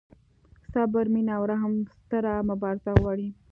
صبر، 0.73 1.05
مینه 1.13 1.33
او 1.37 1.43
رحم 1.51 1.73
ستره 1.97 2.31
مبارزه 2.49 2.91
غواړي. 3.01 3.29